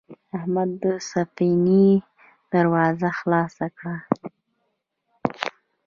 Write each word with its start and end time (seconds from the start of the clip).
احمد 0.37 0.69
د 0.83 0.85
سفینې 1.11 1.87
دروازه 2.53 3.09
خلاصه 3.19 3.65
کړه. 3.77 3.97